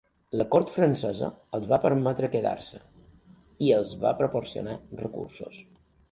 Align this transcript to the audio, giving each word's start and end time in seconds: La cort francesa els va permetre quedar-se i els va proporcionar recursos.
La 0.39 0.45
cort 0.53 0.69
francesa 0.75 1.27
els 1.57 1.67
va 1.73 1.77
permetre 1.83 2.29
quedar-se 2.35 2.79
i 3.67 3.69
els 3.75 3.91
va 4.05 4.15
proporcionar 4.23 4.79
recursos. 5.03 5.61